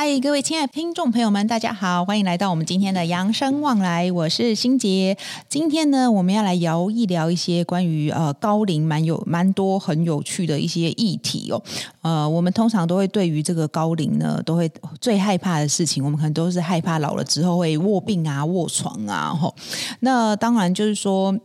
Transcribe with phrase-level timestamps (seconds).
[0.00, 5.18] 嗨，各位亲爱的听众朋友们，大家好，欢迎来到我们今天的扬声望来，我是欣洁。
[5.48, 11.60] 今天呢，我们要来聊一聊一些关于呃高龄蛮有蛮多很有趣的一些议题哦。
[12.02, 14.70] 呃，我们通常都会对于这个高龄呢，都会
[15.00, 19.34] 最害怕的事情，我们可能都是害怕老了之后会卧病啊、卧床啊。
[19.34, 19.52] 吼，
[19.98, 21.36] 那当然就是说。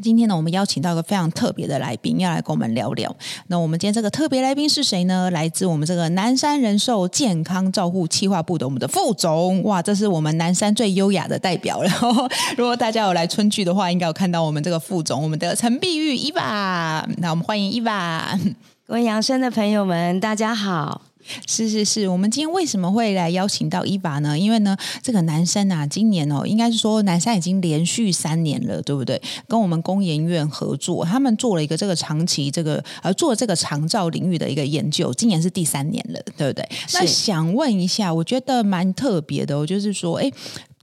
[0.00, 3.14] 今天呢，我们邀请到一个非常特别的来宾，要来跟我们聊聊。
[3.48, 5.30] 那我们今天这个特别来宾是谁呢？
[5.30, 9.62] 来自我们这个南山人寿健康照护企划部的我们的副总。
[9.64, 11.90] 哇，这是我们南山最优雅的代表了。
[12.56, 17.06] 如果大家有来春聚的话，应该有看到我们这个副总，我们的陈碧玉伊娃。
[17.18, 18.38] 那我们欢迎伊娃。
[18.88, 21.11] 各位扬声的朋友们，大家好。
[21.46, 24.38] 是是是，我们今天为什么会来邀请到伊娃呢？
[24.38, 29.20] 因为呢，这个南山啊，今年哦，应该是说南山已经连续三年了，对不对？
[29.46, 36.68] 跟我们工研院合作，他们做了一个这个长期这个呃做这个长照领域的一个研究，今年是第三年了，对不对？
[36.94, 40.30] 那想问一下，我觉得蛮特别的，就是说，哎。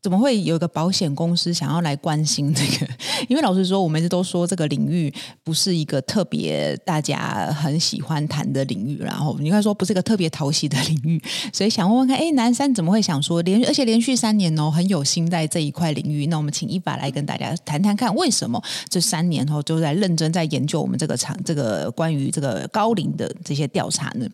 [0.01, 2.87] 怎么会有一个保险公司想要来关心这个？
[3.27, 16.27] 因为老实说，我们一直都说这个领域不是一个特别大家很喜欢谈的领域，然后你看说不是一个特别讨喜的领域， 所以想问问看，哎，南山怎么会想说连而且连续三年哦，很有心在这一块领域？
[16.27, 24.27] 那我们请伊娃来跟大家谈谈看，为什么这三年后都在认真在研究我们这个场这个关于这个高龄的这些调查呢？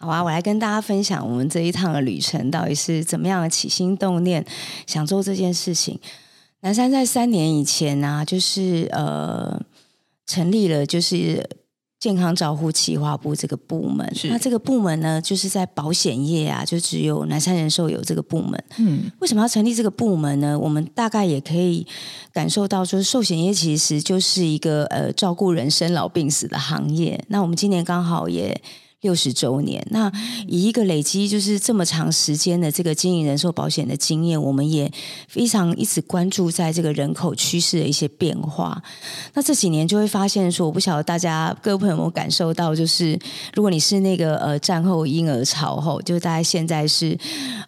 [0.00, 4.44] 好啊，我来跟大家分享我们这一趟的旅程到底是怎么样的起心动念，
[4.86, 5.98] 想做这件事情。
[6.60, 9.60] 南山在三年以前呢、啊，就是呃
[10.24, 11.44] 成立了就是
[11.98, 14.08] 健康照护企划部这个部门。
[14.24, 18.64] 那这个部门呢，就是在保险业啊，就只有南山人寿有这个部门。
[18.78, 20.56] 嗯，为什么要成立这个部门呢？
[20.56, 21.84] 我们大概也可以
[22.32, 27.24] 感受到，说寿险业其实就是一个呃照顾人生老病死的行业。
[27.28, 28.60] 那我们今年刚好也。
[29.00, 30.10] 六十周年，那
[30.48, 34.90] 以一个累积就是这么长时间的这个经营人寿保险的经验，我们也
[35.28, 38.82] 非常一直关注在这个人口趋势的一些变化。
[39.34, 43.16] 那这几年就会发现说，我不晓得大家各位朋友有没有感受到，就是
[43.54, 47.16] 如果你是那个呃战后婴儿潮后，就是大概现在是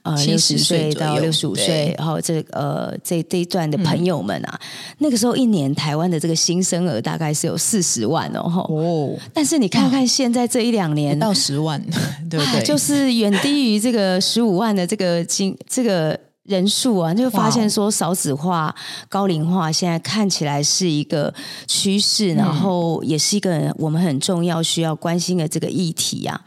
[0.02, 11.19] 呃六十岁到六十五岁，然后这呃这这一段的朋友们啊，嗯、那个时候一年台湾的这个新生儿大概是有四十万哦，哦，但是你看看现在这一两年。
[11.20, 11.80] 到十万，
[12.30, 12.62] 对不对？
[12.66, 18.74] 就是远低于这个十五万的这个金这个人数啊，就发现说少子化、
[19.08, 21.32] 高龄化现在看起来是一个
[21.66, 26.40] 趋势，然后也是一个我们很重要需要关心的这个议题啊。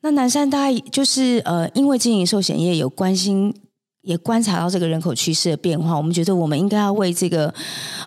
[0.00, 3.54] 那南山大概就是呃，因为经营寿险业有关心。
[4.06, 7.52] 也观察到这个人口趋势的变化，我们觉得我们应该要为这个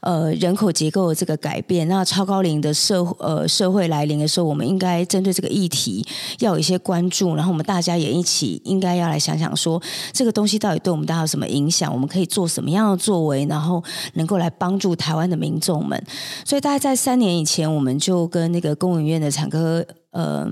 [0.01, 6.05] 呃人口结构的这个改变，那超高龄的社呃社会来临的时候，我们应该针对这个议题
[6.39, 9.81] 要有一些关注，然后我们大家也一起应该要来想想说，
[10.13, 13.83] 这个东西到底对我们大家有什么影响，我们可以做什么样的作为，然后
[14.13, 16.01] 能够来帮助台湾的民众们。
[16.45, 20.49] 所以大概在三年以前，我们就跟那个工研院的产科呃。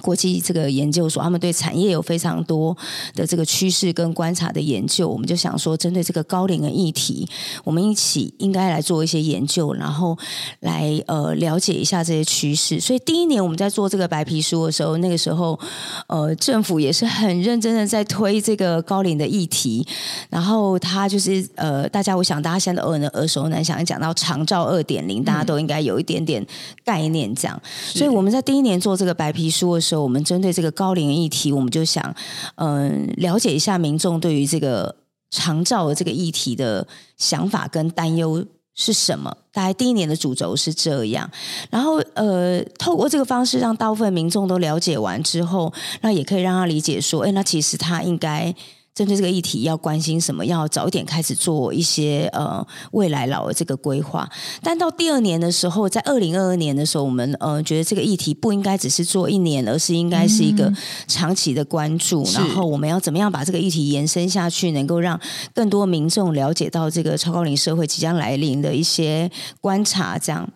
[0.00, 2.76] 国际这个研究所，他们对产业有非常多
[3.14, 5.06] 的这个趋势跟观察的研究。
[5.06, 7.28] 我们就想说，针对这个高龄的议题，
[7.64, 10.16] 我们一起应该来做一些研究，然后
[10.60, 12.80] 来呃了解一下这些趋势。
[12.80, 15.58] 所以第一年我们在做这个白皮书的时候，那个时候
[16.06, 19.86] 呃政府也是很认真的在推这个高龄的议题。
[20.30, 26.44] 然后他就是呃大家，我想大家现在耳耳熟能详，讲到长照二点零，大家都应该有一点点
[26.84, 27.60] 概念这样。
[27.74, 29.89] 所以我们在第一年做这个白皮书的时。
[29.90, 32.14] 时候，我们针对这个高龄议题，我们就想，
[32.54, 34.94] 嗯，了解一下民众对于这个
[35.30, 36.86] 长照的这个议题的
[37.16, 39.36] 想法跟担忧是什么。
[39.52, 41.28] 大概第一年的主轴是这样，
[41.70, 48.54] 然后呃，透过这个方式让大部分民众都了解完之后，那也可以让他理解说，哎，那其实他应该。
[48.92, 50.44] 针对这个议题，要关心什么？
[50.44, 54.28] 要早一点开始做一些呃未来老的这个规划。
[54.62, 60.70] 但到第二年的时候，在二零二二年的时候，我们呃觉得这个议题不应该只是做一年，而是应该是一个
[61.06, 62.22] 长期的关注。
[62.24, 65.18] 嗯、然后我们要怎么样把这个议题延伸下去，能够让
[65.54, 70.18] 更多民众了解到这个超高龄社会即将来临的一些观察。
[70.18, 70.46] 这样，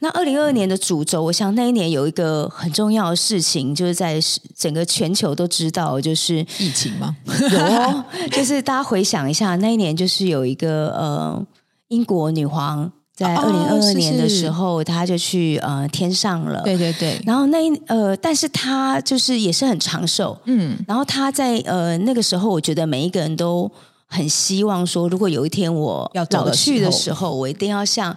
[0.00, 4.20] 那二零二二年的主轴，我想那一年有一个很重要的事情，就是在
[4.54, 6.92] 整个全球都知道，就是疫情
[7.58, 7.86] 吗？
[7.86, 11.46] 哦， 就是大家回想一下，那一年就是有一个呃，
[11.88, 16.62] 英国女皇在二零二二年的时候，她、哦、就去呃天上了。
[16.62, 17.20] 对对对。
[17.26, 20.76] 然后那一呃，但是她就是也是很长寿，嗯。
[20.86, 23.70] 然后她在呃那个时候，我觉得每一个人都。
[24.14, 28.16] 很希望说，如果有一天我要老去的时候，我一定要像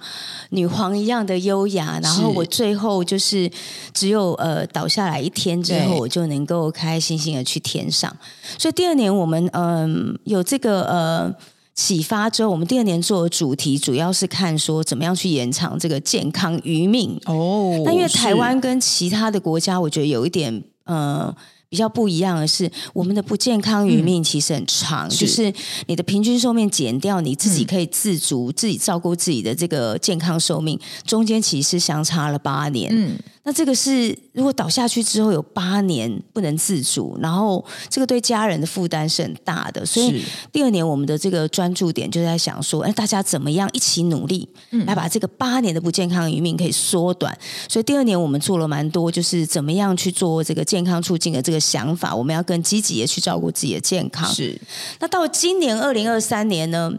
[0.51, 3.51] 女皇一样的优雅，然后我最后就是
[3.93, 8.15] 只有呃倒下来一天之后，我就能够开开心心的去天上。
[8.59, 11.33] 所以第二年我们嗯、呃、有这个呃
[11.73, 17.81] 启发之后，我们第二年做的主题主要是看说怎么样去延长这个健康余命哦。
[17.85, 21.35] 那因为台湾跟其他的国家，我觉得有一点呃。
[21.69, 25.53] 比较不一样的是，我们的不健康余命其实很长，嗯、就是
[25.87, 32.89] 你的平均寿命减掉，你自己可以自足、嗯、自己照顾自己的这个健康寿命，中间其实相差了八年。
[32.93, 33.17] 嗯，
[33.47, 39.85] 那这个是如果倒下去之后有八年不能自主，然后这个对家人的负担是很大的。
[39.85, 40.21] 所以
[40.51, 44.49] 第二年我们的这个专注点就在想说，哎，大家怎么样一起努力，
[44.85, 47.37] 来把这个八年的不健康余命可以缩短。
[47.69, 51.57] 所以第二年我们做了蛮多，就是怎么样去做这个健康促进的这个。
[51.67, 54.27] 想法，我们要更积极的去照顾自己的健康。
[54.33, 54.59] 是，
[54.99, 56.93] 那到今年二零二三年呢？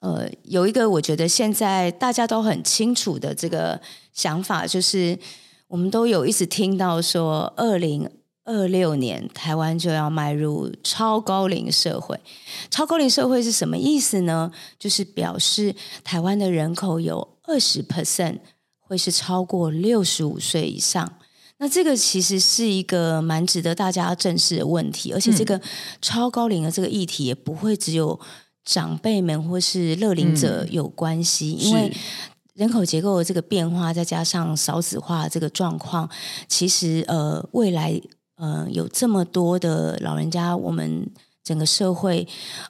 [0.00, 3.80] 呃，有一个我觉得现在大家都很清楚的这个
[4.12, 5.18] 想法，就是
[5.72, 8.06] 我们都有一直听到说，二零
[8.44, 12.20] 二六年台湾就要迈入超高龄社会。
[12.70, 14.52] 超高龄社会是什么意思呢？
[14.78, 15.74] 就是表示
[16.04, 18.40] 台湾的人口有二十 percent
[18.80, 21.10] 会是超过六十五岁以上。
[21.56, 25.58] 那这个其实是一个蛮值得大家正视的问题，而且这个
[26.02, 28.20] 超高龄的这个议题也不会只有
[28.62, 31.96] 长辈们或是乐龄者有关系，嗯、因为
[32.54, 36.08] 人口结构的这个变化，再加上少子化这个状况，
[36.48, 38.00] 其实呃未来
[38.36, 41.10] 呃有这么多的老人家，我们。
[41.44, 42.24] 整个社会，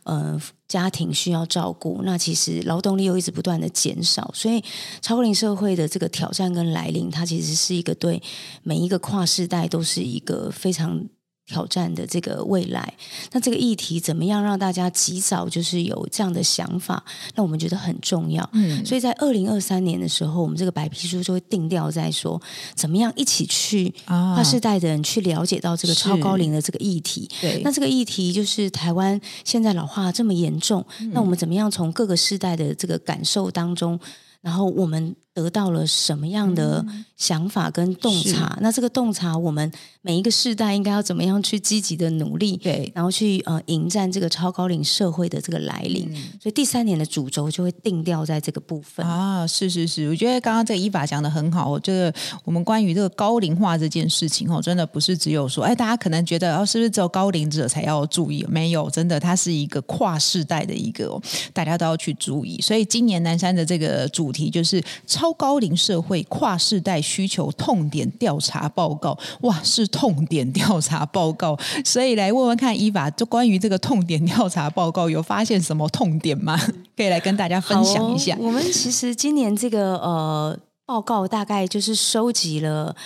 [0.04, 4.64] 呃，家庭需要照顾，那其实劳动力又一直不断的减少，所以
[5.02, 8.22] 超龄社会的这个挑战跟来临，它其实是一个对
[8.62, 11.06] 每一个跨世代都是一个非常。
[11.52, 12.94] 挑战的这个未来，
[13.32, 17.04] 那这个议题怎么样让大家及早就是有这样的想法？
[17.34, 18.48] 那我们觉得很重要。
[18.54, 22.40] 嗯，所以在二零二三年的时候，我们这个白皮书就会定调在说，
[22.74, 27.28] 怎么样一起去跨世代的人去了解到这个超高龄的这个议题。
[27.40, 34.00] 对，那这个议题就是台湾现在老化这么严重，嗯，那我们怎么样从各个世代的这个感受当中，
[34.40, 35.14] 然后我们。
[35.34, 36.84] 得到了什么样的
[37.16, 38.54] 想法跟洞察？
[38.58, 42.56] 嗯、那这个洞察，我们每一个世代应该要怎么样去积极的努力？
[42.58, 46.06] 对，然后去呃迎战这个超高龄社会的这个来临。
[46.12, 49.46] 嗯、所以第三年的主轴就会定调在这个部分啊。
[49.46, 51.70] 是是是，我觉得刚刚这个依法讲的很好。
[51.70, 52.12] 我觉得
[52.44, 58.44] 我们关于这个高龄化这件事情哦，真的不是只有说，哎，大家可能觉得哦，是不是只有高龄者才要注意？
[58.50, 61.18] 没有，真的，它是一个跨世代的一个，
[61.54, 62.60] 大家都要去注意。
[62.60, 64.82] 所以今年南山的这个主题就是。
[65.06, 76.58] 超超高龄社会跨世代需求痛点调查报告，哇，是痛点调查报告，所以来问问看伊法，就关于这个痛点调查报告，有发现什么痛点吗？
[76.96, 78.36] 可以来跟大家分享一下。
[78.40, 82.96] 我们其实今年这个呃报告大概就是收集了。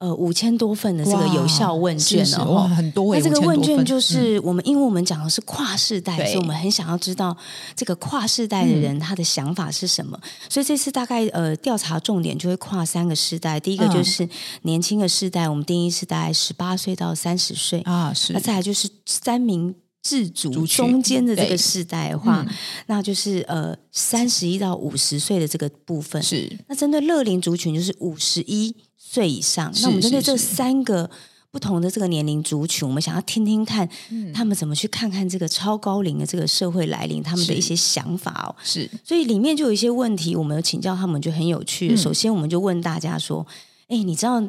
[0.00, 3.16] 呃，五千多份的这个有效问卷哦，哇，很多。
[3.16, 7.36] 那这个问卷就是我们，因为我们讲的是跨世代，所以我们很想要知道
[7.74, 10.16] 这个跨世代的人他的想法是什么。
[10.48, 13.58] 所以这次大概呃调查重点就会跨三个世代。
[13.58, 14.28] 第一个就是
[14.62, 18.32] 年轻的世代，我们定义是大概十八岁到三十岁啊，是。
[18.32, 19.74] 那再来就是三明
[20.04, 22.46] 治族中间的这个世代的话，
[22.86, 26.56] 那就是呃三十一到五十岁的这个部分是。
[26.68, 28.72] 那针对乐龄族群就是五十一。
[29.10, 31.08] 岁以上，那我们针对这三个
[31.50, 33.88] 不同的这个年龄族群，我们想要听听看
[34.34, 38.54] 他们怎么去看看这个超高龄的这个社会来临，他们的一些想法哦。
[38.62, 41.96] 是，所以里面就有一些问题，我们有请教他们，就很有趣。
[41.96, 43.46] 首先，我们就问大家说
[43.88, 44.42] ：“哎，你知道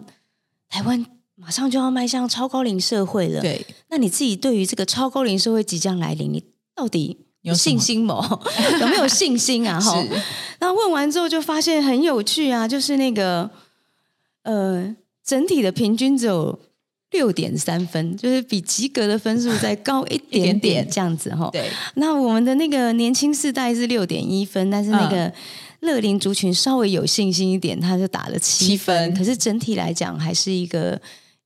[0.67, 3.39] 台湾马上就要迈向超高龄社会了？
[3.39, 6.43] 对，那你自己对于这个超高龄社会即将来临，你
[6.75, 8.41] 到底有信心吗？
[8.81, 10.03] 有没有信心啊？” 哈，
[10.59, 13.49] 那问完之后就发现很有趣啊，就是那个。
[14.50, 16.60] 呃，整体的平均只有
[17.12, 21.50] 六点三分，就是比及格的分数再高一点点，这样子哈。
[21.51, 25.32] 对，那我们的那个年轻世代是六点一分，但是那个
[25.82, 29.13] 乐龄族群稍微有信心一点，他就打了七分。
[29.13, 31.00] 可是整体来讲，还是一个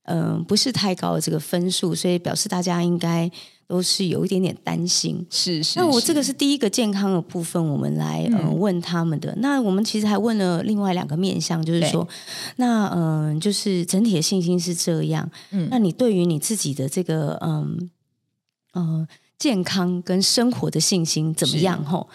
[0.04, 3.30] 嗯、呃，不是太高的这个分数，所以表示大家应该。
[3.66, 5.78] 都是有一点点担心，是是。
[5.78, 9.34] 那我这个是第一个健康的部分，我们来嗯、呃、问他们的。
[9.38, 12.06] 那我们其实还问了另外两个面向，就是说，
[12.56, 15.30] 那嗯、呃，就是整体的信心是这样。
[15.50, 17.90] 嗯，那你对于你自己的这个嗯
[18.74, 21.84] 嗯、呃、健康跟生活的信心怎么样？
[21.84, 22.08] 吼，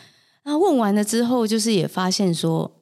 [0.44, 2.79] 那问完了之后，就是也发现说。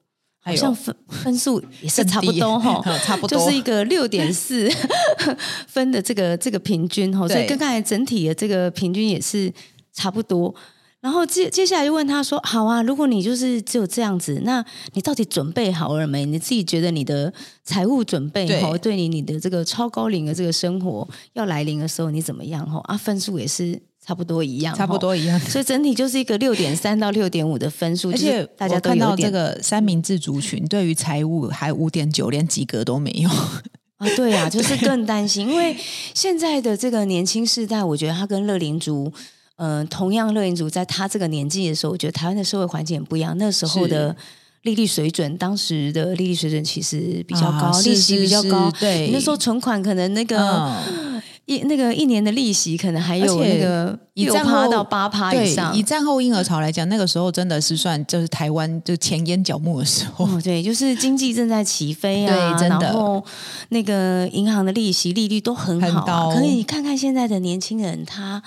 [0.51, 4.70] 好像分分数也是差不多哈，差不多 就是一个六点四
[5.68, 9.51] 分的这个这个平均哈，所以跟刚才整体的这个平均也是
[9.94, 10.54] 差不多。
[11.00, 16.25] 然后接接下来就问他说：“好啊，如果你就是只有这样子，那你到底准备好了没？
[16.25, 17.32] 你自己觉得你的
[17.63, 22.68] 财务准备好，对你你的这个超高龄的这个生活要来临的时候，你怎么样？
[22.70, 25.38] 哈啊，分数也是差不多一样，差不多一样。
[25.42, 34.08] 所以整体就是一个六点三到六点五的分数，而且大家看到这个三明治族群对于财务还五点九，连及格都没有啊。
[34.16, 35.76] 对啊， 就是更担心，因为
[36.14, 39.12] 现在的这个年轻世代，我觉得他跟乐龄族。
[39.60, 43.36] 嗯、呃，同样乐龄族在他这个年纪的时候，我觉得台湾的社会环境也不一样。
[43.40, 44.16] 那时候的
[44.62, 48.72] 利率水准，当时的利率水准其实比较高，啊、利息比较高。
[48.80, 55.75] 对，那时候存款可能那个、嗯、 一那个一年的利息可能还有那个六趴到八趴以上。
[55.75, 60.25] 以战后婴儿潮来讲，那个时候真的是算就是台湾就前烟角木的时候。
[60.25, 62.88] 哦，对，就是经济正在起飞啊， 对，真的。
[62.88, 63.24] 然后
[63.70, 66.36] 那个银行的利息利率都很好、啊，很高。
[66.36, 68.44] 可以看看现在的年轻人他。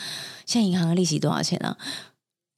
[0.46, 1.76] 现在银行的利息多少钱啊？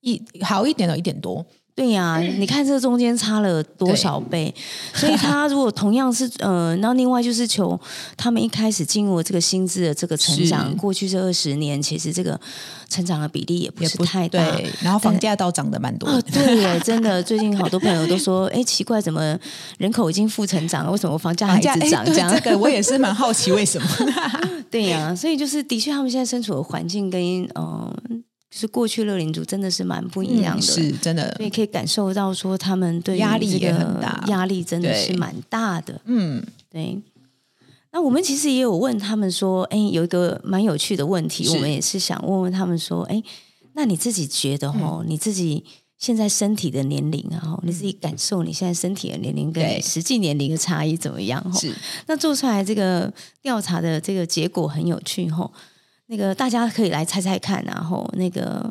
[0.00, 1.44] 一好一点的一点多。
[1.74, 4.54] 对呀、啊，你看这中间差了多少倍？
[4.94, 7.80] 所以他如果同样是呃，然后另外就是求
[8.14, 12.38] 他们一开始进入这个薪资的这个成长，过去这二十年其实这个
[12.90, 14.38] 成长的比例也不是太大。
[14.54, 16.18] 对，然后房价倒涨的蛮多的。
[16.18, 19.34] 哦，对耶，真的，最近好多朋友都说，哎，奇怪，怎么
[19.78, 22.04] 人口已经负成长了，为什么房价还一直涨？
[22.04, 23.88] 这样，这个我也是蛮好奇为什么。
[24.70, 27.48] 对呀、啊，所以就是的确，他们现在身处的环境跟嗯。
[27.54, 27.96] 呃
[28.52, 35.98] 就是过去乐龄族真的是蛮不一样的，嗯、是真的，所以可以感受到说他们对压力也很大，压力真的是蛮大的。
[36.04, 37.00] 嗯，对。
[37.92, 43.22] 那我们其实也有问他们说，哎，有一个蛮有趣的问题，我们也是想问问他们说，哎，
[43.72, 45.64] 那你自己觉得哈、嗯，你自己
[45.96, 51.42] 现在身体的年龄啊，你自己感受你现在身体的年龄跟你实际年龄的差异怎么样？
[51.54, 51.74] 是。
[52.06, 55.50] 那做出来这个调查的这个结果很有趣哈。
[56.12, 58.70] 那个大家可以来猜猜看，然后那个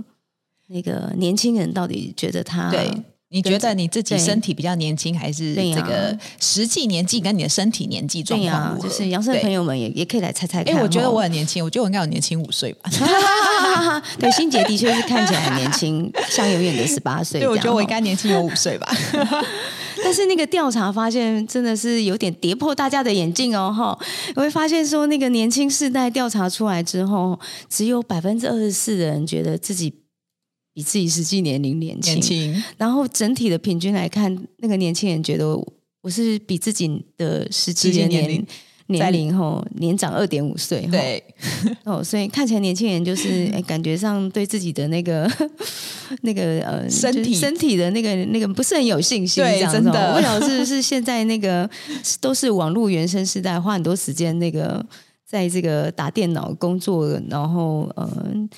[0.68, 2.88] 那个年轻人到底觉得他对？
[3.30, 8.78] 你觉得你自己身体比较年轻，还是这个实际年纪跟你的身体年纪状况？
[8.78, 10.76] 对呀，就是杨生的朋友们也也可以来猜猜看。
[10.76, 12.92] 哎，我觉得我很年轻，我觉得我应该有年轻五岁吧。
[14.20, 17.40] 对，心姐的确是看起来很年轻， 像永远的十八岁。
[17.40, 18.88] 对，我觉得我应该年轻有五岁吧。
[20.04, 23.74] 但是那个调查发现，真的是有点跌破大家的眼镜哦！
[23.76, 23.98] 哈，
[24.36, 29.94] 我会发现说，那个年轻世代调查出来之后，只有百分之二十四的人觉得自己
[30.74, 32.16] 比自己实际年龄年轻。
[32.16, 32.64] 年轻。
[32.78, 35.48] 然后整体的平均来看，那个年轻人觉得
[36.02, 38.46] 我是比自己的实际年龄。
[38.92, 41.24] 年龄后年长二点五岁，对
[41.86, 45.30] 哦，所以看起来年轻人就是欸， 感觉上对自己的那个
[46.22, 51.70] 那个呃身体身体的那个那个不是很有信心，对，真的，我想是是现在那个
[52.20, 54.86] 都是网络原生时代，花很多时间那个。
[55.32, 58.06] 在这个打电脑工作，然后呃，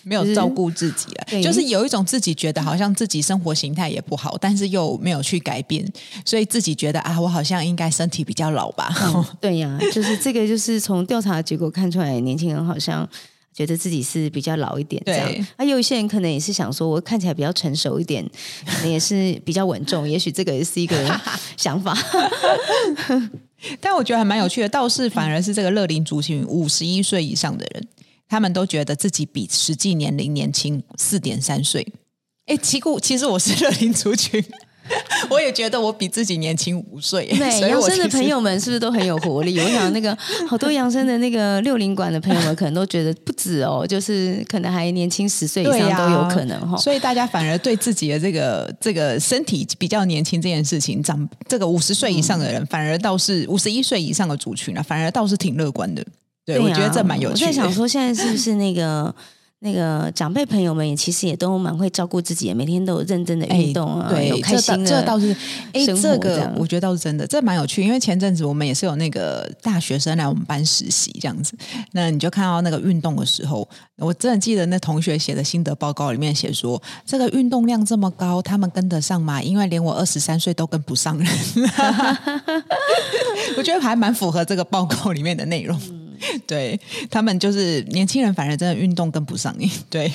[0.01, 5.87] 没有照顾自己啊，就是有一种自己觉得好像自己生活形态也不好，但是又没有去改变，
[6.25, 8.91] 所以自己觉得啊，我好像应该身体比较老吧？
[9.03, 13.07] 嗯、 对呀、啊，就是这个，就是从调查结果看出来，年轻人好像
[13.53, 15.29] 觉得自己是比较老一点，这样。
[15.29, 18.27] 对，啊，有一些人可能也是想说，我看起来比较成熟一点，
[18.65, 21.21] 可能也是比较稳重，也许这个也是一个
[21.55, 21.95] 想法。
[23.81, 27.87] 但我觉得还蛮有趣的，倒是反而是这个乐龄族群五十一岁以上的人，
[28.27, 31.87] 他们都觉得自己比实际年龄年轻四点三岁。
[32.45, 34.43] 哎，其故其实我是乐龄族群。
[35.29, 37.25] 我也觉得我比自己年轻五岁。
[37.27, 39.57] 对，养生的朋友们是不是都很有活力？
[39.59, 40.15] 我想那个
[40.47, 46.77] 好多养生的那个六零馆的朋友们，可能都觉得不止哦，就是可能还年轻十岁以上都有可能。
[46.77, 56.03] 所以大家反而对自己的这个这个身体比较年轻这件事情，长这个五十岁以上的人，嗯、反而倒是五十一岁以上的族群啊，反而倒是挺乐观的。
[56.45, 57.47] 对，对、啊、我觉得这蛮有趣的。
[57.47, 59.15] 我在想说，现在是不是那个？
[59.63, 65.33] 那个长辈朋友们也其实也都蛮会照顾自己，每天都有认真的运动啊，对，有开心的这，这倒是，
[65.71, 67.81] 哎，这个我觉得倒是真的，这蛮有趣。
[67.81, 71.55] 因为前阵子我们也是有那个大学生来我们班实习这样子，
[71.93, 73.65] 那你就看到那个运动的时候，
[73.99, 79.41] 我真的记得那同学写的心得报告里面写说，这个运动量这么高，他们跟得上吗？
[79.41, 81.27] 因为连我二十三岁都跟不上人，
[83.55, 85.79] 我觉得还蛮符合这个报告里面的内容。
[86.45, 89.69] 对他们就是年轻人，反而真的运动跟不上你。
[89.89, 90.11] 对，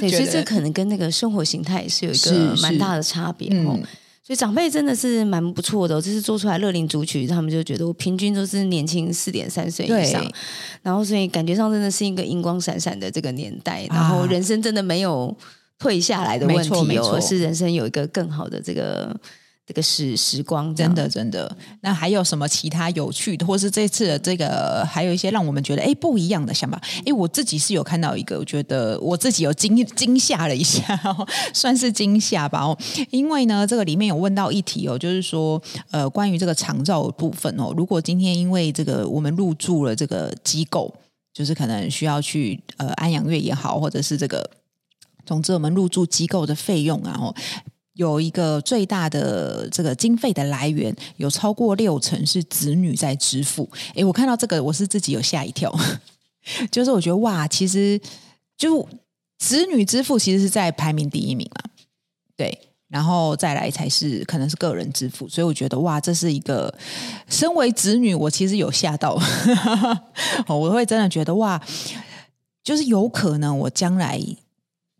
[0.00, 3.72] 对，所以这可能跟那个生活形态也是有一个蛮大的差别哦。
[3.74, 3.82] 嗯、
[4.22, 10.24] 所以长辈真的是蛮不错的、哦，就是做出来乐龄族曲，他们就觉得我平均都是年轻四点三岁以上，
[10.82, 15.36] 然后所以感觉上真的是一个银光闪闪的这个年代，然后人生真的没有
[15.78, 19.14] 退下来的问题哦，而是人生有一个更好的这个。
[19.66, 21.54] 这个时时光，真的真的。
[21.80, 26.80] 那还有什么其他有趣的，或是这次的这个还有一些让我们觉得哎不一样的想法？
[27.04, 30.96] 哎，我自己是有看到一个，我觉得我自己有惊惊吓了一下，
[31.52, 32.78] 算是惊吓吧哦。
[33.10, 40.94] 因为呢，这个里面有问到一题哦，就是说呃，关于这个长照部分哦，如果今天因为这个我们入住了这个机构，
[41.34, 44.48] 就是可能需要去呃安养院也好，或者是这个，
[45.24, 47.34] 总之我们入住机构的费用啊，哦。
[47.96, 53.68] 有一个最大的这个经费的来源，有超过六成是子女在支付。
[53.94, 55.74] 诶，我看到这个，我是自己有吓一跳，
[56.70, 57.98] 就是我觉得哇，其实
[58.56, 58.86] 就
[59.38, 61.70] 子女支付其实是在排名第一名嘛，
[62.36, 66.72] 对，然后再来才是可能是个人支付，所以我觉得哇，这是一个
[67.28, 69.18] 身为子女，我其实有吓到，
[70.48, 71.58] 我会真的觉得哇，
[72.62, 74.20] 就是有可能我将来。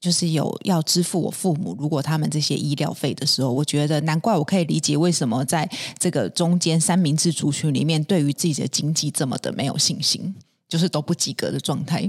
[0.06, 10.32] 就是有要支付我父母如果他们这些医疗费的时候，我觉得难怪我可以理解为什么在这个中间三明治族群里面，对于自己的经济这么的没有信心，
[10.68, 12.08] 就是都不及格的状态。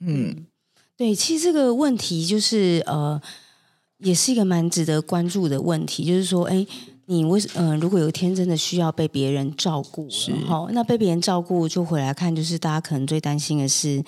[0.00, 0.46] 嗯，
[0.96, 3.20] 对，其实这个问题就是呃，
[3.98, 6.66] 也是一个蛮值得关注的问题，就是说，哎，
[7.04, 14.02] 你为什嗯、呃，如果有一天真的需要被别人照顾，是好，那被别人照顾就回来看，就是大家可能最担心的是。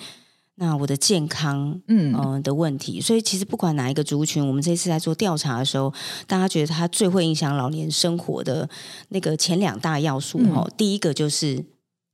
[0.59, 5.91] 那我的健康，嗯、呃、的问题，所以其实不管哪一个族群，我们这次在做调查的时候，
[6.27, 8.69] 大家觉得它最会影响老年生活的
[9.07, 11.65] 那个前两大要素，哈、嗯，第一个就是。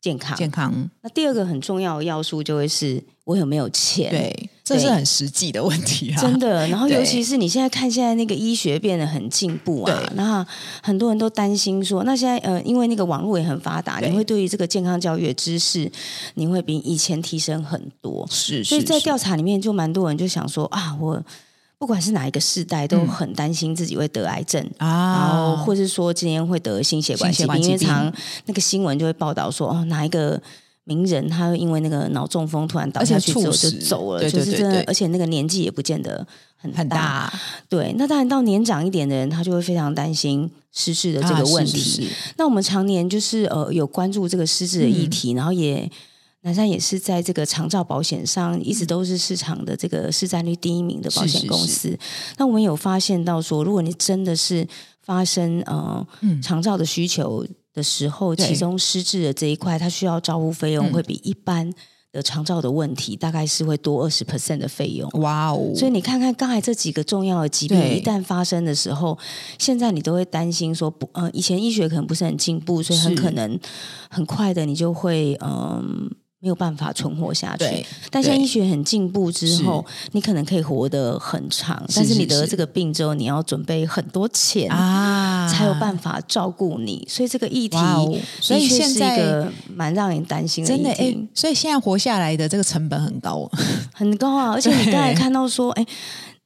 [0.02, 0.72] 健康，健康。
[1.02, 4.12] 那第二个很重要的要素就会是我有没有钱。
[4.12, 6.68] 对，这是很实际的问题啊，真的。
[6.68, 10.46] 然后尤其是你现在看现在那个医学变得很进步啊，那
[10.82, 15.90] 很多人都担心说，那现在呃，因为那个网络也很发达，你会对于这个健康教育的知识，
[16.34, 18.28] 你会比以前提升很多。
[18.30, 21.24] 是，是，所以在调查里面就蛮多人就想说啊，我。
[21.78, 28.12] 不管是哪一个世代，都很担心自己会得癌症啊，然后或是说今天会得心血管疾病，因为常
[28.46, 30.42] 那个新闻就会报道说，哦，哪一个
[30.86, 36.25] 名人他会因为那个脑中风突然倒下去之后就走了，就是真的，而且那个年纪也不见得
[36.56, 36.77] 很大。
[36.80, 37.34] 很大
[37.68, 41.77] 对，那当然到年长一点的人，他就会非常担心失智的这个问题。
[41.77, 45.92] 啊、是是是那我们常年就是呃有关注这个失智的议题，嗯、然后也。
[46.42, 51.66] 南山也是在这个长照保险上一直都是市场的这个市占率第一名的保险公司。
[51.66, 52.00] 是是是，
[52.38, 54.68] 那我们有发现到说，如果你真的是
[55.01, 56.05] 发生呃
[56.44, 57.44] 长照的需求
[57.75, 61.70] 的时候，嗯、其中失智的这一块，它需要照护费用会比一般
[62.11, 65.07] 的长照的问题大概是会多二十 percent 的费用。
[65.22, 65.74] 哇哦！
[65.75, 69.16] 所以你看看刚才这几个重要的疾病一旦发生的时候，
[69.59, 73.59] 现在你都会担心说不呃，以前医学可能不是很进步，所以很可能
[74.09, 75.50] 很快的你就会嗯。
[75.50, 75.83] 呃
[76.42, 81.83] 没有办法存活下去，但现在医学很进步之后，你可能可以活得很长。
[81.96, 87.05] 但是你得了这个病之后，你要准备很多钱啊，才有办法照顾你。
[87.10, 90.84] 所以这个议题，哦、所以现在是一个蛮让人担心的议题。
[90.84, 93.50] 真的，哎，所以现在活下来的这个成本很高，
[93.94, 94.51] 很高啊！
[94.55, 95.86] 而且你刚才看到说，哎，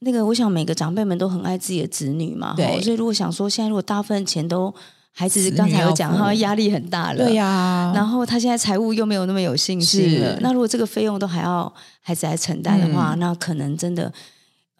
[0.00, 2.80] 那个，我想每个长辈们都很爱自己的子女嘛，对。
[2.82, 4.72] 所以如果想说，现在如果大部分钱都
[5.12, 7.92] 孩子刚才有讲，他压力很大了，对呀、啊。
[7.94, 10.38] 然后他现在财务又没有那么有信心了。
[10.40, 14.12] 那如果这个费用都还要孩子来承担的话，嗯、那可能真的，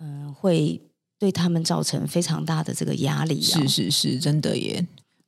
[0.01, 0.81] 嗯、呃，会
[1.21, 3.41] 对他们造成非常大的这个压力。
[3.41, 4.85] 是是是，真的耶。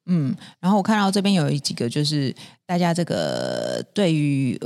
[0.07, 2.35] 嗯，然后我看到这边有几个，就是
[2.67, 4.59] 大家这个对于。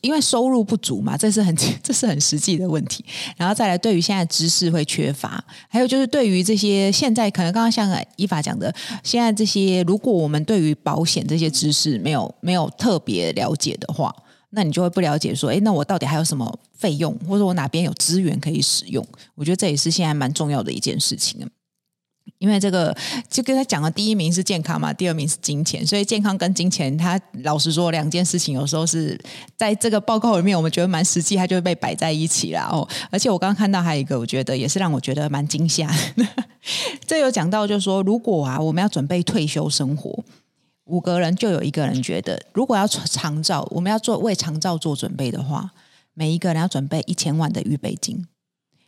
[0.00, 3.04] 因为收入不足嘛，这是很 这是很实际的问题。
[3.36, 14.10] 然后再来，对于现在知识会缺乏，还有就是对于这些现在可能刚刚像依法讲的，现在这些如果我们对于保险这些知识没有没有特别了解的话，
[14.50, 19.06] 那你就会不了解说，诶，那我到底还有什么费用，或者我哪边有资源可以使用？
[19.34, 21.48] 我觉得这也是现在蛮重要的一件事情。
[22.38, 22.96] 因为这个
[23.28, 29.18] 就跟他讲的第一名是健康嘛，第二名是金钱，所以健康跟金钱，他老实说两件事情有时候是
[29.56, 32.86] 在这个报告里面，我们觉得蛮实际，它就会被摆在一起了哦。
[33.10, 35.90] 而且我刚刚看到还有一个，我觉得也是让我觉得蛮惊吓。
[37.06, 40.22] 这有讲到就是说，如果啊我们要准备退休生活，
[40.88, 45.70] 五个人就有一个人觉得，如果要长照，我们要做为长照做准备的话，
[46.14, 48.26] 每一个人要准备一千万的预备金。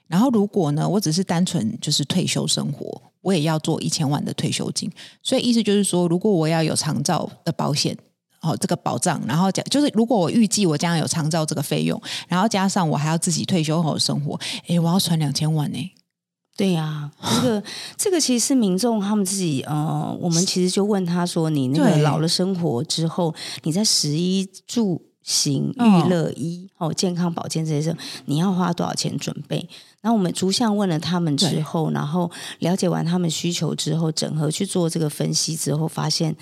[0.09, 3.03] 然后如果呢，我只是单纯就是退休生活。
[3.23, 4.91] 我也要做一千万的退休金，
[5.23, 7.95] 所以意思就是说，如果我要有长照的保险，
[8.41, 15.93] 哦，这个保障，然后讲就是，如果我预计我将要有长照这个费用，然后加上我还要自己退休后生活，诶，我要存两千万呢？
[16.61, 17.62] 对呀、啊，这个
[17.96, 27.96] 这个其实是民众他们自己，呃，我们其实就问他说，你那个老了生活之后，你在食衣住行、娱乐、医哦，健康保健这些事，
[28.27, 29.66] 你要花多少钱准备？
[30.03, 36.37] 然后我们逐项问了他们之后，然后了解完他们需求之后，整合去做这个分析之后，发现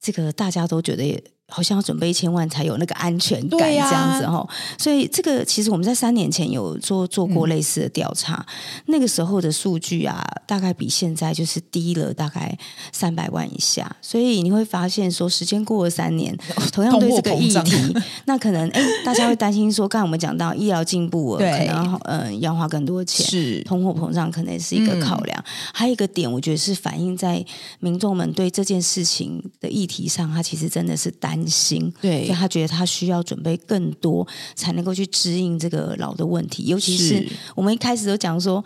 [0.00, 1.22] 这个大家都觉得也。
[1.50, 12.56] 好像要准备一千万才有那个安全感，这样子哈、啊，所以这个其实我们在三年前有做做过类似的调查，嗯、那个时候的数据啊，大概比现在就是低了大概
[12.92, 16.36] 三百万以下，所以你会发现说，时间过了三年，
[16.70, 23.62] 同样对这个议题，那可能哎，大家会担心说，刚才我们讲到医疗进步了，可能嗯、呃、要花更多钱，是。
[23.62, 27.42] 通货膨胀可能是一个考量、嗯，还有一个点，我觉得是反映在
[27.80, 31.37] 民众们对这件事情的议题上，它其实真的是担。
[31.46, 38.64] 心，对，所以他觉得他需要准备更多，才能够去适应这个老的问题，尤其是我们一开始都讲说。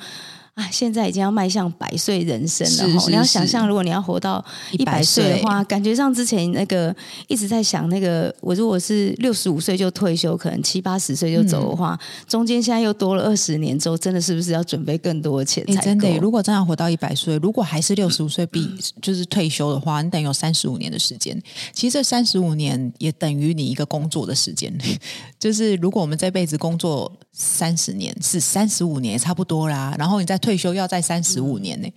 [0.55, 2.87] 啊，现在已经要迈向百岁人生了。
[3.09, 6.95] 你要想象，如果你要活到一百岁的话，感觉上之前那个
[7.27, 15.81] 一直在想那个，我如果是六十五岁就退休，可能七八十岁就走的话，嗯、中间现在又多了二十年之后，真的是不是要准备更多的钱才？
[15.81, 18.69] 真的，如果真的要活到一百岁，如果还是六十五岁比
[19.01, 21.41] 就是退休的话，你等于有三十五年的时间。
[21.73, 24.71] 其实这三十五年也等于你一个工作的时间。
[25.41, 29.95] 就是如果我们这辈子工作三十年，是三十五年也差不多啦。
[29.99, 31.89] 然后你再退休要再三十五年呢。
[31.89, 31.93] 嗯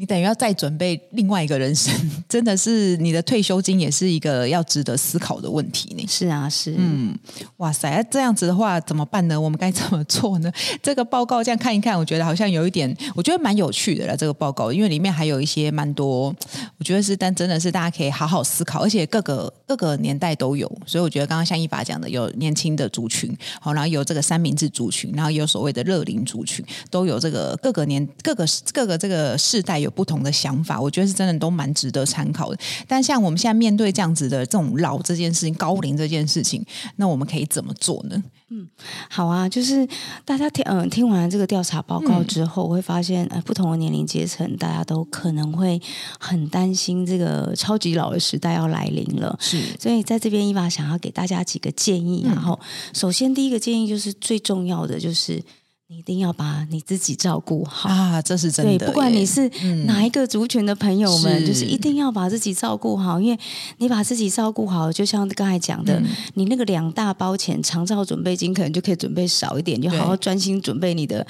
[0.00, 1.92] 你等于要再准备另外一个人生，
[2.28, 6.06] 真的是你的退休金也是一个要值得思考的问题呢。
[6.08, 7.18] 是啊，是，嗯，
[7.56, 9.38] 哇塞，这样子的话怎么办呢？
[9.38, 10.52] 我们该怎么做呢？
[10.80, 14.16] 这个报告这样看一看，我觉得好像有一点，我觉得蛮有趣的了。
[14.16, 16.32] 这个报告，因为里面还有一些蛮多，
[16.78, 29.87] 我觉得是，但真的是大家可以好好思考，而且各个各个年代都有，所以我觉得刚刚像一法讲的，有年轻的族群，好，然后有这个三明治族群，然后有所谓的乐龄族群，都有这个各个年各个各个这个世代有。
[29.88, 32.58] 有不同的想法，我觉得是真的都蛮值得参考的。
[32.86, 36.64] 但像我们现在面对这样子的这种老这件事情、高龄这件事情，
[36.96, 38.22] 那我们可以怎么做呢？
[38.50, 38.66] 嗯，
[39.10, 39.86] 好啊，就是
[40.24, 45.80] 大家听嗯听完这个调查报告之后，我会发现呃不同的年龄阶层，大家都可能会
[46.18, 49.36] 很担心这个超级老的时代要来临了。
[49.40, 52.22] 是，所以在这边伊娃想要给大家几个建议。
[52.24, 52.58] 然后，
[52.94, 55.42] 首先第一个建议就是最重要的就是。
[55.90, 58.20] 你一定要把你自己照顾好啊！
[58.20, 58.76] 这是真的。
[58.76, 59.48] 对，不管你是
[59.86, 63.18] 哪一个族群的朋友们，嗯、就是一定要把自己照顾好。
[63.18, 63.40] 因为
[63.78, 71.26] 你把自己照顾好，就像刚才讲的，嗯、你那个两大包钱长照准备金，可能就可以准备少一点，就好好专心准备你的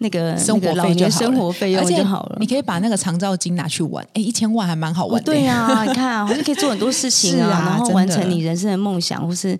[0.00, 2.36] 那个生活费就生活费用就好了。
[2.38, 5.32] 你可以把那个长照金拿去玩，哎，一千万还蛮好玩的。
[5.32, 9.58] 对啊，你看啊，好像可以做很多事情啊， 啊然后完成你人生的梦想，或是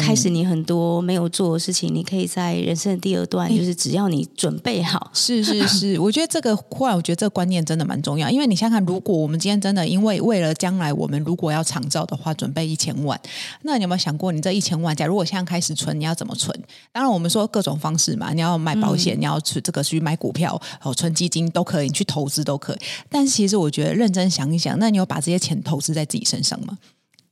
[0.00, 1.94] 开始你很多没有做的事情。
[1.94, 3.91] 嗯、你可以在人生的第二段，就是只。
[3.92, 8.30] 只要你准备好，是 是是， 我觉得这个，后来我觉得这个观念真的蛮重要。
[8.30, 13.20] 因为你想想看，如果我们今天真的因为为了将来我们如果要长照的话，准备一千万，
[13.64, 16.58] 那你有没有想过，你这一千万，假如我现在开始存，你要怎么存？
[16.90, 22.78] 当然，我们说各种方式嘛，你要买保险，嗯、你要去这个去买股票，哦，存基金都可以，你去投资都可以。
[23.10, 26.78] 但是其实我觉得认真想一想，那你有把这些钱投资在自己身上吗？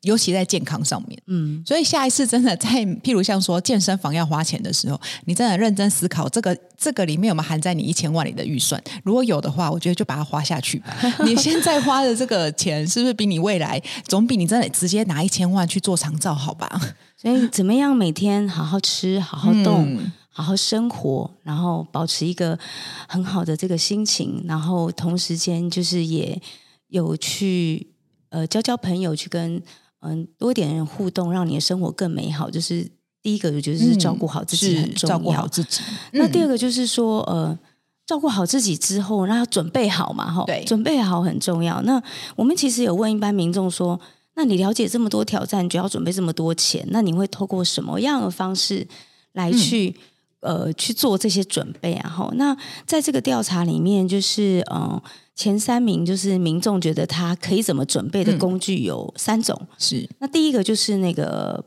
[0.02, 8.82] 尤其在健康上面，嗯，所以下一次真的在， 譬如像说健身房要花钱的时候，你真的认真思考这个这个里面有没有含在你一千万里的预算？
[9.04, 10.96] 如果有的话，我觉得就把它花下去吧。
[11.26, 16.80] 你现在花的这个钱，是不是比你未来总比你真的直接拿一千万去做长照好吧？
[17.14, 22.58] 所以怎么样每天好好吃、好好动、嗯、好好生活，然后保持一个
[23.06, 26.40] 很好的这个心情，然后同时间就是也
[26.88, 27.86] 有去
[28.30, 29.62] 呃交交朋友，去跟。
[30.00, 32.50] 嗯，多一点人互动，让你的生活更美好。
[32.50, 32.90] 就是
[33.22, 35.16] 第一个，我觉得是照顾好自己很重要。
[35.16, 35.82] 照顾好自己。
[36.12, 37.58] 那第二个就是说，呃，
[38.06, 41.82] 照顾好自己之后，那要准备好嘛，哈，对，准备好很重要。
[41.82, 42.02] 那
[42.36, 44.00] 我们其实有问一般民众说，
[44.36, 48.88] 那你了解这么多挑战，就要准备这么多钱，那你会透过什么样的方式
[49.32, 49.94] 来去、嗯、
[50.40, 52.08] 呃去做这些准备啊？
[52.08, 54.80] 哈，那在这个调查里面，就是嗯。
[54.80, 55.02] 呃
[55.36, 61.64] 前三名就是民众觉得他可以怎么准备的工具有三种，嗯、是那第一个就是那个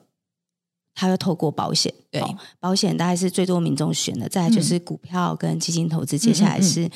[0.94, 2.22] 他要透过保险，对，
[2.60, 6.88] 保险大概是最多民众选的，再来就是股票跟基金投资，嗯、接下来是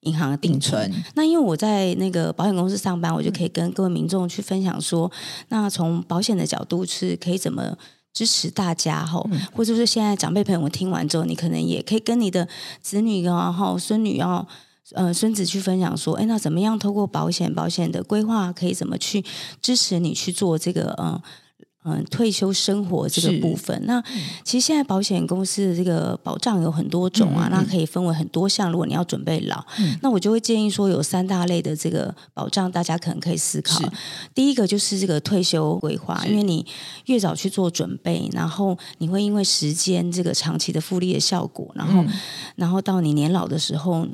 [0.00, 0.92] 银行的定存。
[1.14, 5.08] 那因为我在那个保险公司上班，我就可以跟各位民众去分享说，
[5.50, 7.78] 那从保险的角度是可以怎么
[8.14, 12.48] 支持大家吼，或者是现在长辈朋友们听完之后，你可能也可以跟你的
[12.80, 14.46] 子女啊、哈孙女啊。
[14.92, 19.24] 呃，孙子去分享说，哎，那怎么样透过保险，保险的规划可以怎么去
[19.62, 21.18] 支持你去做这个，嗯
[21.86, 24.02] 嗯，退休生活这个部分，那
[24.42, 28.72] 其实现在保险公司的这个保障有很多种啊，那可以分为很多项。
[28.72, 33.78] 如果你要准备老，嗯、那我就会建议说有三大类的这个保障，大家可能可以思考。
[34.34, 36.64] 第一个就是这个退休规划，因为你
[37.04, 42.08] 越早去做准备，然后你会因为时间这个长期的复利的效果，然后、嗯、
[42.56, 44.08] 然后到你年老的时候，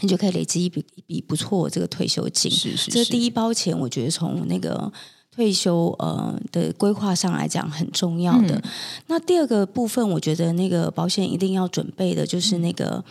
[0.00, 2.50] 你就可以累积一笔一笔不错的这个退休金。
[2.50, 4.92] 是是是，这第一包钱，我觉得从那个。
[5.40, 8.56] 退休呃的规划上来讲很重要的。
[8.56, 8.62] 嗯、
[9.06, 13.02] 那第二个部分，我觉得那个保险一定要准备的，就是那个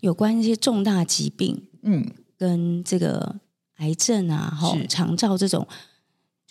[0.00, 2.04] 有关一些重大疾病，嗯，
[2.36, 3.36] 跟这个
[3.76, 5.64] 癌症啊、哈肠照这种，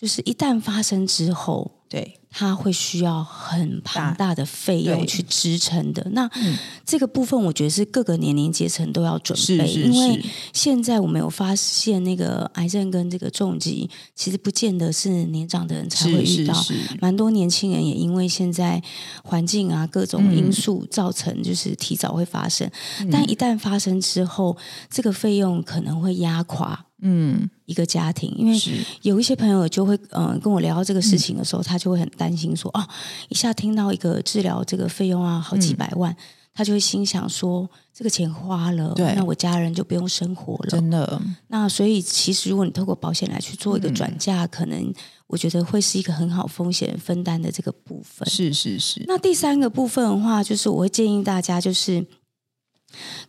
[0.00, 2.16] 就是一旦发生之后，对。
[2.32, 6.00] 它会需要很庞大的费用去支撑的。
[6.12, 16.54] 那、嗯、这个部分，我觉得是各个年龄阶层都要准备，因为现在我们有发现，那个癌症跟这个重疾，其实不见得是年长的人才会遇到，
[17.00, 18.80] 蛮多年轻人也因为现在
[19.24, 22.70] 环境啊各种因素造成，就是提早会发生。
[23.00, 24.56] 嗯、但一旦发生之后，
[24.88, 26.86] 这个费用可能会压垮。
[27.02, 28.60] 嗯，一个家庭，因为
[29.02, 32.82] 有一些朋友就会嗯、呃、跟我聊到这个事情的时候，嗯、他就会很担心说，哦，
[33.28, 36.16] 一下听到一个治疗这个费用啊好几百万，嗯、
[36.52, 41.22] 他就会心想说，这个钱花了，对那我家人就不用生活了，真的。
[41.46, 44.92] 那所以其实如果你透过保险来去做一个转嫁，嗯、可能
[45.28, 48.28] 我觉得会是一个很好风险分担的这个部分。
[48.28, 49.04] 是是是。
[49.06, 52.04] 那第三个部分的话，就是我会建议大家就是。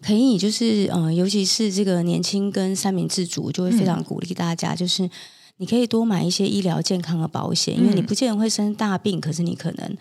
[0.02, 5.10] 可以，就是嗯，尤其是这个年轻跟三明治族，就会非常鼓励大家，就是
[5.58, 9.98] 你可以多买一些医疗健康的保险，因为你不见得会生大病，可是你可能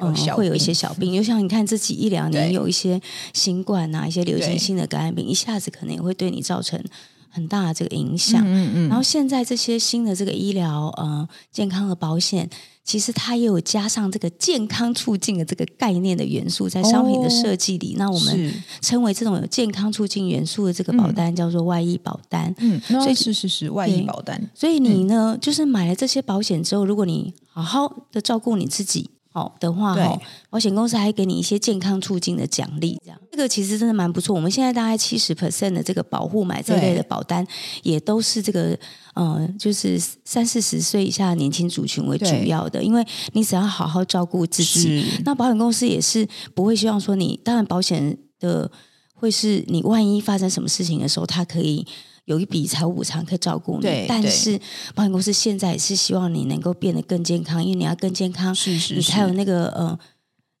[0.00, 3.00] 嗯会有一些小病，就像你看自己一两年有一些
[3.34, 6.82] 新冠啊，一些流行性的感染病，一下子可能也会对你造成
[7.30, 8.42] 很大的这个影响。
[8.44, 8.88] 嗯嗯。
[8.88, 12.50] 然后现在这些新的这个医疗呃健康的保险。
[12.82, 17.92] 其实它也有加上这个健康促进的这个概念的元素在商品的设计里。
[17.92, 22.52] 哦、那我们称为这种有健康促进元素的这个保单叫做外溢保单。
[22.58, 24.50] 嗯，所以是是是外溢保单。
[24.54, 29.10] 所以你呢，嗯、就是买了这些保险之后，如果你好好的照顾你自己。
[29.32, 34.34] 好的话，哈对，保险公司还给你一些健康促进的奖励，这样这个其实真的蛮不错。
[34.34, 37.46] 我们现在大概七十 percent 的这个保护买这类的保单，
[37.84, 38.76] 也都是这个，
[39.14, 42.82] 嗯、呃，就是三四十岁以下的年轻族群为主要的。
[42.82, 48.68] 因为你只要好好照顾自己，那保险公司也是不会希望说你，当然保险的
[49.14, 51.86] 会是你万一发生什么事情的时候，它可以。
[52.30, 54.56] 有一笔财务补偿可以照顾你，对但是
[54.94, 59.98] 保险公司现在也是希望你能够变得更健康，因为你要更健康，是是是你才有那个呃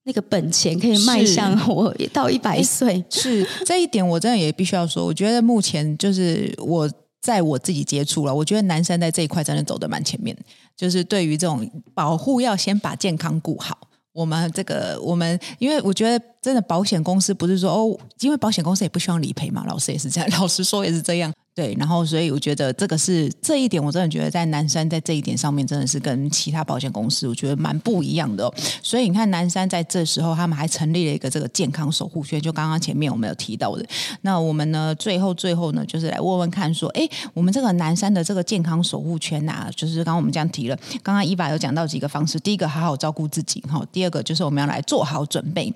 [0.02, 3.04] 那个本钱可以迈向我到一百岁。
[3.08, 6.90] 是 这一点，我真的也必须要说，我觉得目前就是我
[7.22, 10.36] 在我自己接触了，我觉得男生在这一块真的走得蛮前面，
[10.76, 13.78] 就是对于这种保护，要先把健康顾好。
[14.12, 21.32] 我们这个，我们因为我觉得真的保险公司不是说哦，因为保险公司也不希望理赔嘛，老师也是这样，老实说也是这样。
[21.60, 28.54] 对，然后所以我觉得这个是这一点，我真的觉得在南山在这一点上面真的是跟其他保险公司我觉得蛮不一样的哦。
[28.82, 33.84] 所以你看南山在这时候他们还成立了一个这个健康守护圈，就刚刚前面我们有提到的。
[34.22, 45.74] 那我们呢最后最后呢就是来问问看说，哎，我们这个南山的这个健康守护圈呐、啊，就是刚刚我们这样提了，刚刚伊娃有讲到几个方式，第一个好好照顾自己哈，第二个就是我们要来做好准备。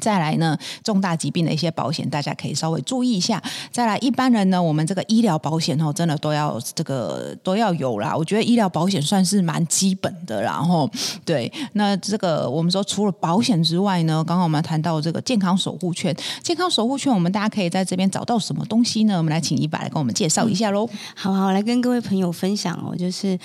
[0.00, 3.42] 再来呢，重大疾病的一些保险，大家可以稍微注意一下。
[3.70, 8.16] 再来，一般人呢，我们这个医疗保险哦，真的都要这个都要有啦。
[8.16, 10.90] 我觉得医疗保险算是蛮基本的，然后
[11.24, 11.52] 对。
[11.74, 19.16] 那这个我们说，除了保险之外呢，刚刚我们谈到这个健康守护券，健康守护券，我们大家可以在这边找到什么东西呢？
[19.16, 20.88] 我们来请伊娃来跟我们介绍一下喽。
[21.14, 23.38] 好好，来跟各位朋友分享哦，就是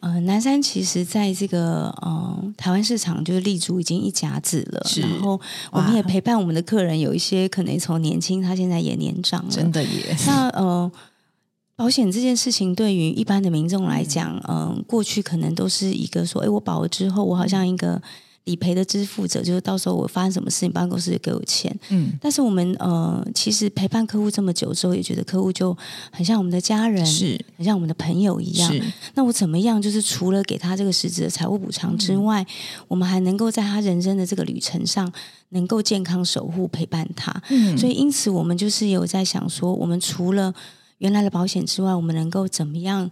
[0.00, 5.91] 呃，南山其实在这个呃台湾市场就是立足已经一甲子了，然后我们。
[5.96, 10.16] 也陪伴我们的客人，有一些可能从年轻，他现在也年长了，真的也。
[10.26, 10.90] 那呃，
[11.76, 18.00] 保险这件事情对于一般的民众来讲，嗯、呃，过去可能都是一个说，哎，我保了之后，我好像一个。
[18.44, 21.72] 理赔的支付者，就是到时候我发生什么事情，保险公司也给我钱。
[21.90, 25.76] 嗯，但是我们呃，其实陪伴客户这么久之后，也觉得客户就
[26.10, 28.74] 很像我们的家人，是很像我们的朋友一样。
[29.14, 29.80] 那我怎么样？
[29.80, 32.46] 就是除了给他这个实质的财务补偿之外，嗯、
[32.88, 35.12] 我们还能够在他人生的这个旅程上，
[35.50, 37.32] 能够健康守护陪伴他。
[37.48, 40.52] 嗯，所以因此我们就是有在想说，我们除了
[40.98, 43.08] 原来的保险之外，我们能够怎么样？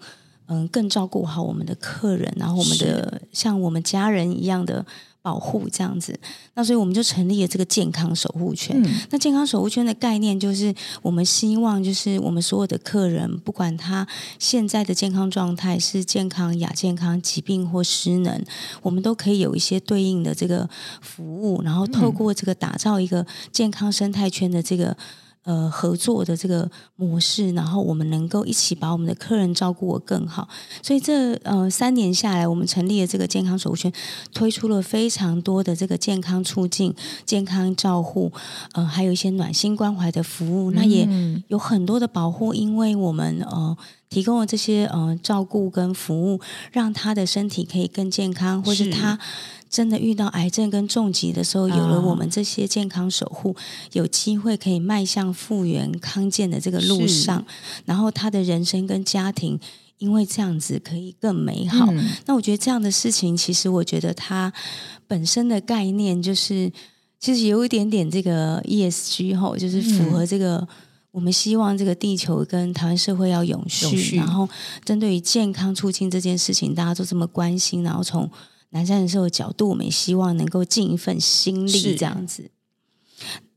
[0.53, 4.85] 嗯，更照顾好我们的客人，然后我们的像我们家人一样的
[5.23, 6.19] 保护这样子。
[6.55, 8.81] 那所以我们就成立了这个健康守护圈。
[8.83, 14.07] 嗯、那健康守护圈的概念就是，我们希望就是我们所有的客人，不管他
[14.39, 18.45] 现在的健康状态是健康、亚健康、疾病或失能，
[18.83, 20.69] 我们都可以有一些对应的这个
[21.01, 24.97] 服务，然后透过这个打造一个健康生态圈的这个。
[25.45, 30.47] 呃，合作的这个模式，然后我们能够一起把我们的客人照顾得更好。
[30.83, 33.91] 所以这呃三年下来，我们成立了这个健康守护圈，
[34.35, 38.31] 推出了非常多的这个健康促进、健康照护，
[38.73, 40.71] 呃，还有一些暖心关怀的服务。
[40.73, 41.09] 那也
[41.49, 43.75] 有很多的保护，因为我们呃
[44.11, 49.19] 提供了这些呃照顾跟服务，让他的身体可以更健康，或是他。
[49.71, 53.55] 真的遇到癌症跟重疾的时候，有了我们这些健康守护，
[53.93, 57.47] 有机会可以迈向复原康健的这个路上，
[57.85, 59.61] 然后他的人生跟家庭
[59.99, 61.87] 因为这样子可以更美好。
[61.93, 64.53] 嗯、那我觉得这样的事情，其实我觉得它
[65.07, 66.73] 本身的概念就是，
[67.21, 70.67] 其实有一点点这个 ESG 吼，就是符合这个
[71.13, 74.49] 我们希望这个地球跟台湾社会要永续，永续然后
[74.85, 78.29] 针对于健康促进这件事情，大家都这么关心，然后从。
[78.71, 82.51] 南山人寿的角度，我们也希望能够尽一份心力，这样子。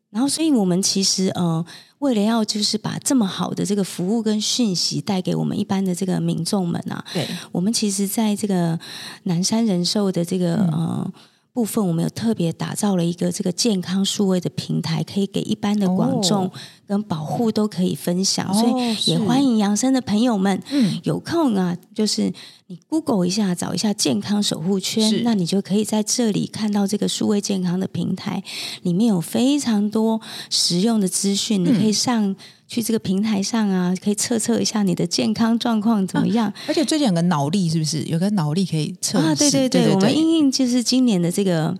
[0.09, 1.65] 然后，所以我们其实呃，
[1.99, 8.79] 为了要就是把这么好的这个服务跟讯息带给我们一般的这个民众们啊，对，我们其实在这个
[9.23, 11.11] 南山人寿的这个呃。
[11.55, 16.49] 部分我们有特别打造了一个这个健康数位的平台，可以给一般的广众
[16.87, 22.33] 跟保护都可以分享，哦、所以也欢迎养生的朋友们，嗯、有空啊，就是
[22.73, 28.43] 你 Google 一下，找一下健康守护圈，那你就可以在这里看到这个数位健康的平台，
[28.81, 32.35] 里面有非常多实用的资讯，嗯、你可以上。
[32.65, 36.47] 去这个平台上啊，可以测测一下你的健康状况怎么样？
[36.47, 39.35] 啊、而且最近有个脑力，是不是有个脑力可以测啊？
[39.35, 41.77] 对对对，对对对，我们因应就是今年的这个。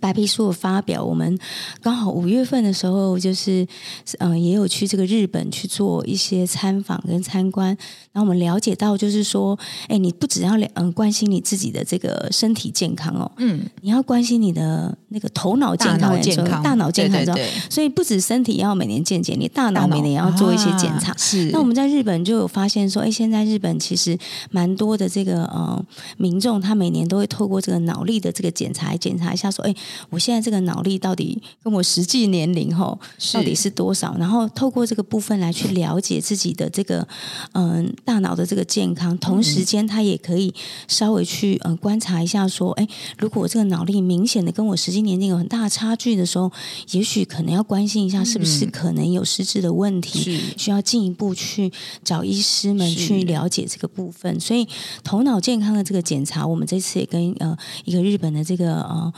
[0.00, 1.38] 白皮书的发表，我们
[1.80, 3.66] 刚好五月份的时候，就是
[4.18, 7.68] 嗯，也有去这个日本去做一些参访跟参观，
[8.12, 21.12] 然后我们了解到，就是说，哎，你不只要嗯关心你自己的这个身体健康哦，嗯，你要关心你的那个头脑健康，大脑健康，大脑健康，对对对，所以不止身体要每年健检，你大脑每年也要做一些检查。
[21.12, 24.18] 啊、是，那我们在日本就有发现说，哎，现在日本其实
[24.50, 25.84] 蛮多的这个呃
[26.16, 29.74] 民众，他每年都会透过这个脑力的这个检查检查一下，说，哎。
[30.10, 32.98] 我现在这个脑力到底跟我实际年龄吼
[33.32, 34.16] 到底是多少？
[34.18, 37.06] 然后透过这个部分来去了解自己的这个
[37.52, 40.54] 嗯大脑的这个健康，同时间他也可以
[40.88, 42.86] 稍微去嗯观察一下说，哎，
[43.18, 46.50] 如果我这个脑力明显的跟我实际年龄有很大的差距的时候，
[46.90, 51.72] 也许可能要关心一下是不是可能有失智的问题，是需要进一步去
[52.04, 54.38] 找医师们去了解这个部分。
[54.38, 54.66] 所以
[55.02, 59.12] 头脑健康的这个检查，我们这次也跟呃一个日本的这个呃。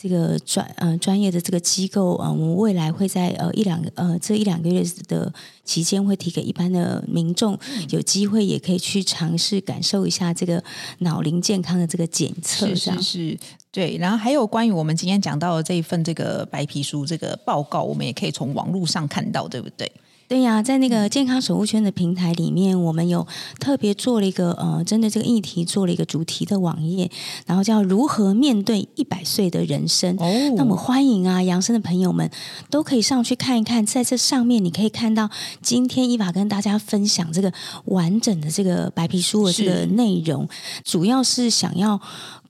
[0.00, 5.32] 这个专呃专业的这个机构啊、呃，我们未来会在呃一两个呃这一两个月的
[5.64, 7.58] 期间，会提给一般的民众
[7.90, 10.62] 有机会也可以去尝试感受一下这个
[10.98, 12.68] 脑龄健康的这个检测。
[12.68, 13.38] 是是是，
[13.72, 13.96] 对。
[13.96, 19.90] 然后还有关于我们今天讲到的这一份这个白皮书这个报告，我们也可以从网络上看到，对不对？
[20.28, 23.26] 对呀，在那个健康守护圈的平台里面，我们有
[23.58, 27.10] 特别做了一个呃，针对这个议题做了一个主题的网页，
[27.46, 30.14] 然后叫如何面对一百岁的人生。
[30.18, 32.30] 哦，那我们欢迎啊，养生的朋友们
[32.68, 35.30] 都可以上去看一看，在这上面你可以看到
[35.62, 37.50] 今天伊娃跟大家分享这个
[37.86, 40.46] 完整的这个白皮书的这个内容，
[40.84, 41.98] 主要是想要。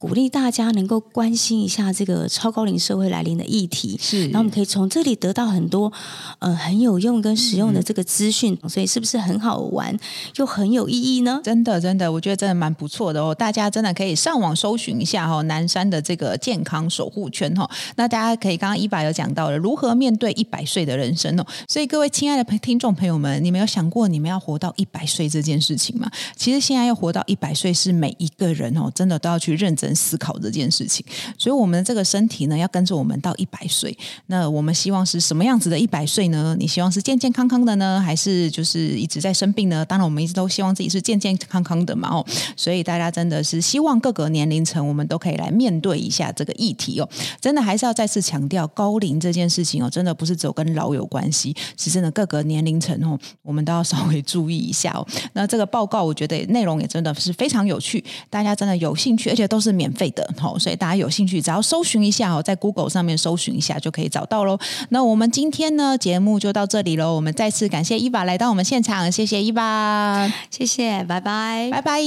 [0.00, 5.92] 鼓励大家能够关心一下这个超高龄社会来临的议题，是，然后我们可以从这里得到很多
[6.38, 9.94] 呃很有用跟实用的这个资讯，所以是不是很好玩
[10.36, 11.40] 又很有意义呢？
[11.44, 13.34] 真的，真的，我觉得真的蛮不错的哦。
[13.34, 17.68] 大家真的可以上网搜寻一下、哦，南山的这个健康守护圈、哦。
[17.96, 21.44] 那大家可以刚刚伊爸有讲到了如何面对一百岁的人生哦。
[21.68, 26.10] 所以各位亲爱的朋听众朋友们，你们有想过你们要活到一百岁这件事情吗？
[26.36, 29.94] 其实现在要活到一百岁是每一个人哦，真的都要去认真。
[29.98, 31.04] 思考这件事情，
[31.36, 33.96] 所以我们的这个身体呢，要跟着我们到一百岁。
[34.26, 36.54] 那我们希望是什么样子的一百岁呢？
[36.56, 39.84] 你希望是健健康康的呢，还是就是一直在生病呢？
[39.84, 42.08] 当然，我们一直都希望自己是健健康康的嘛。
[42.08, 47.08] 哦，所以大家真的是希望各个年龄层，我们都可以来面对一下这个议题哦。
[47.40, 55.06] 真的还是要再次强调，高龄这件事情哦，真的不是只有跟老有关系，是真的各个年龄层哦，我们都要稍微注意一下哦。
[55.32, 64.58] 那这个报告，我觉得内容也真的是非常有趣，大家真的有兴趣，而且都是免费的，哦，所以大家有兴趣，只要搜寻一下哦，在 Google 上面搜寻一下就可以找到喽。
[64.90, 67.14] 那我们今天呢，节目就到这里喽。
[67.14, 72.00] 我们再次感谢伊娃来到我们现场，谢谢伊娃，谢谢，拜拜，拜拜，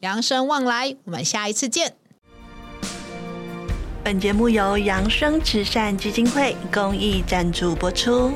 [0.00, 1.94] 养生望来，我们下一次见。
[4.04, 8.32] 本节目由扬生慈善基金会公益赞助播出。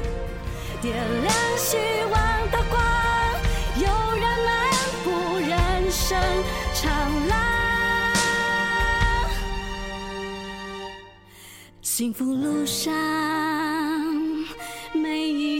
[0.81, 1.77] 点亮希
[2.13, 2.81] 望的光，
[3.81, 4.71] 有人漫
[5.03, 6.17] 步人生
[6.73, 6.93] 长
[7.27, 7.37] 廊，
[11.83, 12.95] 幸福路上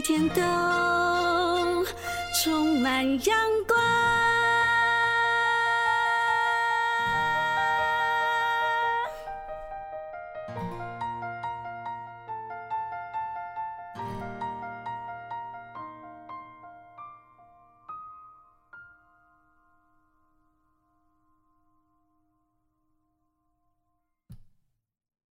[0.07, 0.41] 天都
[2.41, 3.35] 充满阳
[3.67, 3.96] 光。